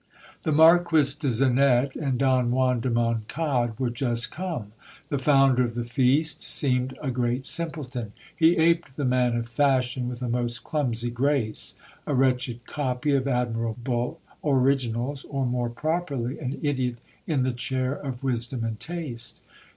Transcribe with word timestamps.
The 0.41 0.51
Marquis 0.51 1.13
de 1.19 1.29
Zenette 1.29 1.95
and 1.95 2.17
Don 2.17 2.49
Juan 2.49 2.79
de 2.79 2.89
Moncade 2.89 3.77
were 3.79 3.91
just 3.91 4.31
come. 4.31 4.71
The 5.09 5.19
founder 5.19 5.63
of 5.63 5.75
the 5.75 5.83
feast 5.83 6.41
seemed 6.41 6.97
a 7.03 7.11
great 7.11 7.45
simpleton. 7.45 8.13
He 8.35 8.57
aped 8.57 8.95
the 8.95 9.05
man 9.05 9.35
of 9.35 9.47
fashion 9.47 10.09
with 10.09 10.23
a 10.23 10.27
most 10.27 10.63
clumsy 10.63 11.11
grace; 11.11 11.75
a 12.07 12.15
wrached 12.15 12.65
copy 12.65 13.13
of 13.13 13.27
admirable 13.27 14.19
originals, 14.43 15.23
or, 15.25 15.45
more 15.45 15.69
properly, 15.69 16.39
an 16.39 16.57
idiot 16.63 16.97
in 17.27 17.43
the 17.43 17.53
chair 17.53 17.93
of 17.93 18.23
wisdom 18.23 18.63
and 18.63 18.79
taste. 18.79 19.39